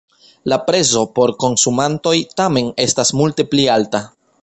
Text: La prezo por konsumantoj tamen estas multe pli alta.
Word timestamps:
La 0.51 0.57
prezo 0.69 1.03
por 1.19 1.33
konsumantoj 1.45 2.17
tamen 2.41 2.75
estas 2.89 3.15
multe 3.23 3.51
pli 3.53 3.73
alta. 3.79 4.07